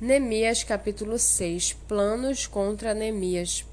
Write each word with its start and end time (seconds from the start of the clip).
Neemias 0.00 0.64
capítulo 0.64 1.18
6 1.18 1.74
Planos 1.86 2.46
contra 2.46 2.94
Neemias. 2.94 3.66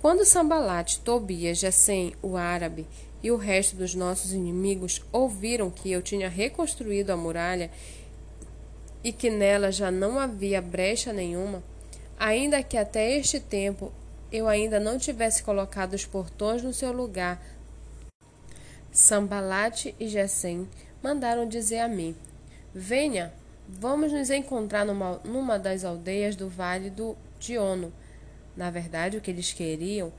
Quando 0.00 0.24
Sambalate, 0.24 1.00
Tobias, 1.00 1.58
Gesem, 1.58 2.14
o 2.22 2.34
árabe, 2.34 2.86
e 3.22 3.30
o 3.30 3.36
resto 3.36 3.76
dos 3.76 3.94
nossos 3.94 4.32
inimigos 4.32 5.04
ouviram 5.12 5.70
que 5.70 5.92
eu 5.92 6.00
tinha 6.00 6.30
reconstruído 6.30 7.10
a 7.10 7.16
muralha 7.16 7.70
e 9.04 9.12
que 9.12 9.28
nela 9.28 9.70
já 9.70 9.90
não 9.90 10.18
havia 10.18 10.62
brecha 10.62 11.12
nenhuma, 11.12 11.62
ainda 12.18 12.62
que 12.62 12.78
até 12.78 13.14
este 13.14 13.38
tempo 13.38 13.92
eu 14.32 14.48
ainda 14.48 14.80
não 14.80 14.98
tivesse 14.98 15.42
colocado 15.42 15.92
os 15.92 16.06
portões 16.06 16.62
no 16.62 16.72
seu 16.72 16.90
lugar, 16.90 17.38
Sambalate 18.90 19.94
e 20.00 20.08
Gesem 20.08 20.66
mandaram 21.02 21.46
dizer 21.46 21.80
a 21.80 21.88
mim: 21.88 22.16
Venha, 22.74 23.30
Vamos 23.68 24.12
nos 24.12 24.30
encontrar 24.30 24.84
numa, 24.84 25.20
numa 25.24 25.58
das 25.58 25.84
aldeias 25.84 26.36
do 26.36 26.48
Vale 26.48 26.88
do 26.88 27.16
Diono. 27.38 27.92
Na 28.56 28.70
verdade, 28.70 29.16
o 29.16 29.20
que 29.20 29.30
eles 29.30 29.52
queriam 29.52 30.12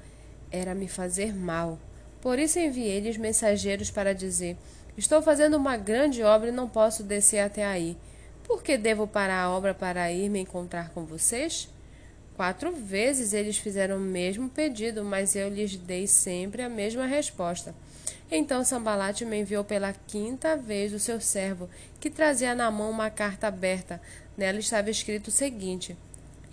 era 0.52 0.76
me 0.76 0.88
fazer 0.88 1.34
mal. 1.34 1.80
Por 2.22 2.40
isso 2.40 2.60
enviei-lhes 2.60 3.18
mensageiros 3.18 3.90
para 3.90 4.14
dizer: 4.14 4.58
Estou 4.98 5.22
fazendo 5.22 5.55
uma 5.55 5.78
grande 5.78 6.24
obra 6.24 6.50
e 6.50 6.52
não 6.52 6.68
posso 6.68 7.04
descer 7.04 7.40
até 7.40 7.66
aí. 7.66 7.98
Por 8.44 8.62
que 8.62 8.78
devo 8.78 9.08
parar 9.08 9.44
a 9.44 9.50
obra 9.50 9.74
para 9.74 10.12
ir 10.12 10.30
me 10.30 10.40
encontrar 10.40 10.90
com 10.90 11.05
vocês? 11.05 11.70
Quatro 12.38 12.72
vezes 12.72 13.34
eles 13.34 13.58
fizeram 13.58 13.98
o 13.98 14.00
mesmo 14.00 14.48
pedido, 14.48 15.04
mas 15.04 15.36
eu 15.36 15.50
lhes 15.50 15.76
dei 15.76 16.05
sempre 16.05 16.62
a 16.62 16.70
mesma 16.70 17.08
resposta. 17.08 17.73
Então 18.32 18.63
Sambalate 18.63 19.26
me 19.26 19.40
enviou 19.40 19.63
pela 19.63 19.91
quinta 19.91 20.55
vez 20.55 20.94
o 20.94 21.00
seu 21.00 21.20
servo, 21.20 21.68
que 22.00 22.12
trazia 22.12 22.54
na 22.54 22.70
mão 22.70 22.91
uma 22.91 23.10
carta 23.10 23.48
aberta. 23.48 24.00
Nela 24.38 24.60
estava 24.60 24.91
escrito 24.91 25.30
o 25.30 25.32
seguinte: 25.32 25.98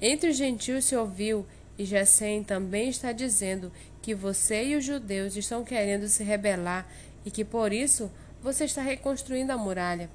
Entre 0.00 0.30
os 0.30 0.36
gentios 0.38 0.86
se 0.86 0.96
ouviu, 0.96 1.44
e 1.78 1.84
Gesem 1.84 2.42
também 2.42 2.88
está 2.88 3.12
dizendo 3.12 3.70
que 4.00 4.14
você 4.14 4.64
e 4.64 4.76
os 4.76 4.84
judeus 4.86 5.36
estão 5.36 5.62
querendo 5.62 6.08
se 6.08 6.24
rebelar 6.24 6.88
e 7.26 7.30
que 7.30 7.44
por 7.44 7.74
isso 7.74 8.10
você 8.42 8.64
está 8.64 8.80
reconstruindo 8.80 9.52
a 9.52 9.58
muralha. 9.58 10.08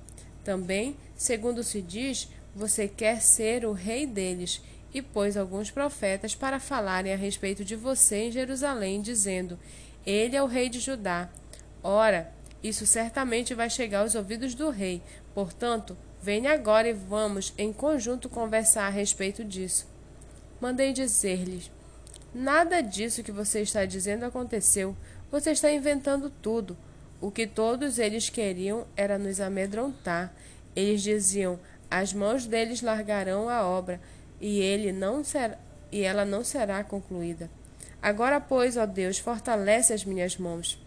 Também, 0.43 0.95
segundo 1.15 1.63
se 1.63 1.79
diz, 1.79 2.27
você 2.55 2.87
quer 2.87 3.21
ser 3.21 3.65
o 3.65 3.71
rei 3.71 4.07
deles 4.07 4.63
e 4.93 5.01
pôs 5.01 5.37
alguns 5.37 5.69
profetas 5.71 6.33
para 6.35 6.59
falarem 6.59 7.13
a 7.13 7.17
respeito 7.17 7.63
de 7.63 7.75
você 7.75 8.27
em 8.27 8.31
Jerusalém, 8.31 9.01
dizendo: 9.01 9.59
Ele 10.05 10.35
é 10.35 10.43
o 10.43 10.47
rei 10.47 10.69
de 10.69 10.79
Judá. 10.79 11.29
Ora, 11.83 12.31
isso 12.63 12.85
certamente 12.85 13.53
vai 13.53 13.69
chegar 13.69 14.01
aos 14.01 14.15
ouvidos 14.15 14.53
do 14.53 14.69
rei. 14.69 15.01
Portanto, 15.33 15.97
venha 16.21 16.51
agora 16.51 16.89
e 16.89 16.93
vamos, 16.93 17.53
em 17.57 17.71
conjunto, 17.71 18.27
conversar 18.27 18.87
a 18.87 18.89
respeito 18.89 19.43
disso. 19.43 19.87
Mandei 20.59 20.91
dizer-lhes: 20.91 21.71
Nada 22.33 22.81
disso 22.81 23.23
que 23.23 23.31
você 23.31 23.61
está 23.61 23.85
dizendo 23.85 24.25
aconteceu. 24.25 24.95
Você 25.31 25.51
está 25.51 25.71
inventando 25.71 26.29
tudo. 26.29 26.75
O 27.21 27.31
que 27.31 27.47
todos 27.47 27.99
eles 27.99 28.29
queriam 28.29 28.85
era 28.95 29.17
nos 29.17 29.39
amedrontar. 29.39 30.33
Eles 30.75 31.01
diziam: 31.01 31.59
As 31.89 32.13
mãos 32.13 32.45
deles 32.45 32.81
largarão 32.81 33.49
a 33.49 33.63
obra, 33.63 34.01
e 34.39 34.59
ele 34.59 34.91
não 34.91 35.23
será, 35.23 35.57
e 35.91 36.01
ela 36.01 36.25
não 36.25 36.43
será 36.43 36.83
concluída. 36.83 37.49
Agora, 38.01 38.39
pois, 38.39 38.77
ó 38.77 38.85
Deus, 38.85 39.19
fortalece 39.19 39.93
as 39.93 40.05
minhas 40.05 40.37
mãos. 40.37 40.81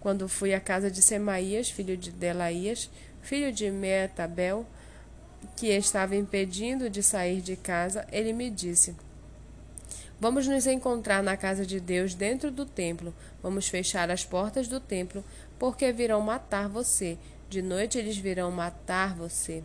Quando 0.00 0.28
fui 0.28 0.54
à 0.54 0.60
casa 0.60 0.90
de 0.90 1.02
Semaías, 1.02 1.70
filho 1.70 1.96
de 1.96 2.12
Delaías, 2.12 2.88
filho 3.20 3.52
de 3.52 3.70
Metabel, 3.70 4.64
que 5.56 5.68
estava 5.68 6.14
impedindo 6.14 6.88
de 6.88 7.02
sair 7.02 7.40
de 7.40 7.56
casa, 7.56 8.06
ele 8.12 8.32
me 8.32 8.48
disse: 8.50 8.94
Vamos 10.20 10.46
nos 10.46 10.66
encontrar 10.66 11.22
na 11.22 11.36
casa 11.36 11.64
de 11.64 11.78
Deus 11.78 12.14
dentro 12.14 12.50
do 12.50 12.64
templo. 12.64 13.14
Vamos 13.42 13.68
fechar 13.68 14.10
as 14.10 14.24
portas 14.24 14.66
do 14.68 14.80
templo, 14.80 15.24
porque 15.58 15.92
virão 15.92 16.20
matar 16.20 16.68
você. 16.68 17.18
De 17.48 17.62
noite 17.62 17.98
eles 17.98 18.16
virão 18.18 18.50
matar 18.50 19.14
você. 19.14 19.62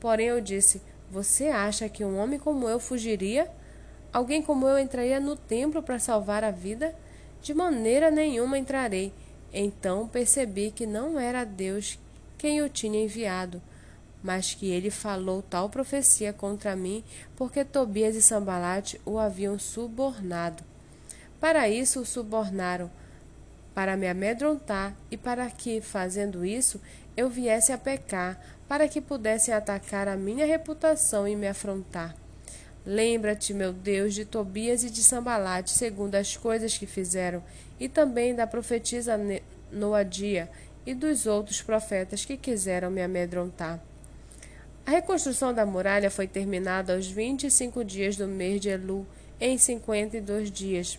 Porém 0.00 0.26
eu 0.26 0.40
disse: 0.40 0.82
Você 1.12 1.48
acha 1.48 1.90
que 1.90 2.02
um 2.02 2.18
homem 2.18 2.38
como 2.38 2.66
eu 2.66 2.80
fugiria? 2.80 3.46
Alguém 4.10 4.40
como 4.40 4.66
eu 4.66 4.78
entraria 4.78 5.20
no 5.20 5.36
templo 5.36 5.82
para 5.82 5.98
salvar 5.98 6.42
a 6.42 6.50
vida? 6.50 6.96
De 7.42 7.52
maneira 7.52 8.10
nenhuma 8.10 8.56
entrarei. 8.56 9.12
Então 9.52 10.08
percebi 10.08 10.70
que 10.70 10.86
não 10.86 11.20
era 11.20 11.44
Deus 11.44 11.98
quem 12.38 12.62
o 12.62 12.68
tinha 12.70 13.04
enviado, 13.04 13.60
mas 14.22 14.54
que 14.54 14.70
ele 14.70 14.90
falou 14.90 15.42
tal 15.42 15.68
profecia 15.68 16.32
contra 16.32 16.74
mim 16.74 17.04
porque 17.36 17.62
Tobias 17.62 18.16
e 18.16 18.22
Sambalate 18.22 18.98
o 19.04 19.18
haviam 19.18 19.58
subornado. 19.58 20.64
Para 21.38 21.68
isso 21.68 22.00
o 22.00 22.06
subornaram, 22.06 22.90
para 23.74 23.96
me 23.96 24.08
amedrontar 24.08 24.94
e 25.10 25.16
para 25.16 25.48
que, 25.50 25.80
fazendo 25.80 26.44
isso, 26.44 26.80
eu 27.16 27.28
viesse 27.28 27.72
a 27.72 27.78
pecar, 27.78 28.40
para 28.68 28.88
que 28.88 29.00
pudessem 29.00 29.52
atacar 29.52 30.08
a 30.08 30.16
minha 30.16 30.46
reputação 30.46 31.28
e 31.28 31.36
me 31.36 31.48
afrontar. 31.48 32.14
Lembra-te, 32.84 33.54
meu 33.54 33.72
Deus, 33.72 34.14
de 34.14 34.24
Tobias 34.24 34.82
e 34.82 34.90
de 34.90 35.02
Sambalate, 35.02 35.70
segundo 35.70 36.16
as 36.16 36.36
coisas 36.36 36.76
que 36.76 36.86
fizeram, 36.86 37.42
e 37.78 37.88
também 37.88 38.34
da 38.34 38.46
profetisa 38.46 39.18
Noadia 39.70 40.50
e 40.84 40.94
dos 40.94 41.26
outros 41.26 41.62
profetas 41.62 42.24
que 42.24 42.36
quiseram 42.36 42.90
me 42.90 43.02
amedrontar. 43.02 43.80
A 44.84 44.90
reconstrução 44.90 45.54
da 45.54 45.64
muralha 45.64 46.10
foi 46.10 46.26
terminada 46.26 46.94
aos 46.94 47.06
vinte 47.06 47.46
e 47.46 47.50
cinco 47.50 47.84
dias 47.84 48.16
do 48.16 48.26
mês 48.26 48.60
de 48.60 48.68
Elu, 48.68 49.06
em 49.40 49.56
cinquenta 49.56 50.16
e 50.16 50.20
dois 50.20 50.50
dias. 50.50 50.98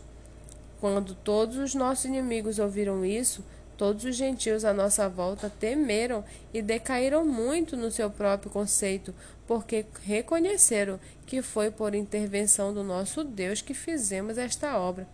Quando 0.83 1.15
todos 1.15 1.55
os 1.55 1.73
nossos 1.73 2.03
inimigos 2.03 2.59
ouviram 2.59 3.05
isso, 3.05 3.41
todos 3.77 4.03
os 4.03 4.17
gentios 4.17 4.65
à 4.65 4.73
nossa 4.73 5.07
volta 5.07 5.49
temeram 5.49 6.25
e 6.53 6.61
decaíram 6.61 7.25
muito 7.25 7.77
no 7.77 7.89
seu 7.89 8.09
próprio 8.09 8.51
conceito, 8.51 9.15
porque 9.47 9.85
reconheceram 10.03 10.99
que 11.25 11.41
foi 11.41 11.71
por 11.71 11.95
intervenção 11.95 12.73
do 12.73 12.83
nosso 12.83 13.23
Deus 13.23 13.61
que 13.61 13.73
fizemos 13.73 14.37
esta 14.37 14.77
obra. 14.77 15.07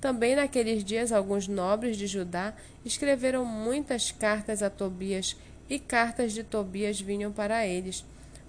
Também 0.00 0.34
naqueles 0.34 0.82
dias 0.82 1.12
alguns 1.12 1.46
nobres 1.46 1.98
de 1.98 2.06
Judá 2.06 2.54
escreveram 2.82 3.44
muitas 3.44 4.10
cartas 4.10 4.62
a 4.62 4.70
Tobias, 4.70 5.36
e 5.68 5.78
cartas 5.78 6.32
de 6.32 6.42
Tobias 6.42 6.98
vinham 6.98 7.30
para 7.30 7.66
eles, 7.66 8.02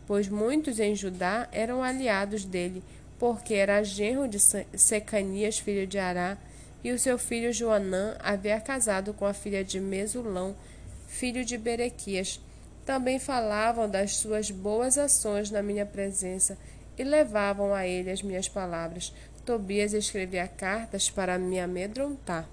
pois 0.07 0.29
muitos 0.29 0.79
em 0.79 0.96
Judá 0.96 1.46
eram 1.52 1.84
aliados 1.84 2.46
dele, 2.46 2.81
porque 3.19 3.53
era 3.53 3.84
genro 3.84 4.29
de 4.29 4.40
Secanias, 4.40 5.59
filho 5.59 5.85
de 5.85 6.00
Ará, 6.00 6.38
e 6.83 6.91
o 6.91 6.99
seu 6.99 7.17
filho 7.17 7.53
Joanã 7.53 8.16
havia 8.19 8.59
casado 8.59 9.13
com 9.13 9.25
a 9.25 9.33
filha 9.33 9.63
de 9.63 9.79
Mesulão, 9.79 10.55
filho 11.07 11.45
de 11.45 11.57
Berequias. 11.57 12.39
Também 12.85 13.17
falavam 13.19 13.89
das 13.89 14.17
suas 14.17 14.51
boas 14.51 14.97
ações 14.97 15.49
na 15.49 15.61
minha 15.63 15.85
presença 15.85 16.57
e 16.97 17.03
levavam 17.03 17.73
a 17.73 17.88
ele 17.88 18.11
as 18.11 18.22
minhas 18.22 18.49
palavras. 18.49 19.13
Tobias 19.45 19.93
escrevia 19.93 20.47
cartas 20.47 21.09
para 21.09 21.38
me 21.38 21.59
amedrontar. 21.59 22.47